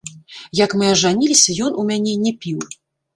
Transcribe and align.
Як 0.59 0.71
мы 0.79 0.87
ажаніліся, 0.93 1.55
ён 1.65 1.77
у 1.83 1.83
мяне 1.91 2.13
не 2.23 2.33
піў. 2.47 2.59